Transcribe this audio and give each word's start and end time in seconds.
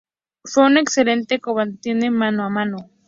Fue 0.43 0.65
un 0.65 0.79
excelente 0.79 1.39
combatiente 1.39 2.09
mano 2.09 2.43
a 2.43 2.49
mano. 2.49 2.89